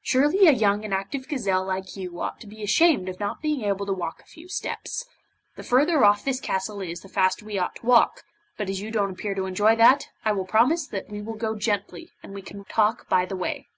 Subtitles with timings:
[0.00, 3.62] Surely a young and active gazelle like you ought to be ashamed of not being
[3.62, 5.04] able to walk a few steps.
[5.56, 8.22] The further off this castle is the faster we ought to walk,
[8.56, 11.56] but as you don't appear to enjoy that, I will promise that we will go
[11.56, 13.70] gently, and we can talk by the way.